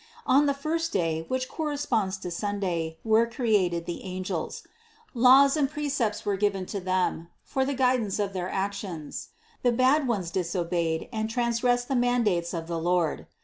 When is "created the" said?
3.27-4.01